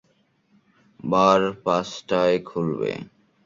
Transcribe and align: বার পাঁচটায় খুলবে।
বার 1.03 1.41
পাঁচটায় 1.65 2.37
খুলবে। 2.43 2.91